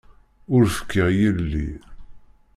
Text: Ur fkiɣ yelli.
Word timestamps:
Ur 0.53 0.63
fkiɣ 0.77 1.07
yelli. 1.19 1.69